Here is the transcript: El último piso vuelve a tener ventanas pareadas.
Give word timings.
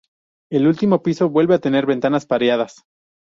El 0.51 0.65
último 0.65 1.03
piso 1.03 1.29
vuelve 1.29 1.53
a 1.53 1.59
tener 1.59 1.85
ventanas 1.85 2.25
pareadas. 2.25 2.85